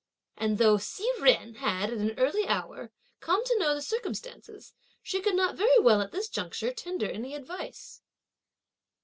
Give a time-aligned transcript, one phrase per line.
[0.35, 5.21] And though Hsi Jen had, at an early hour, come to know the circumstances, she
[5.21, 8.01] could not very well at this juncture tender any advice.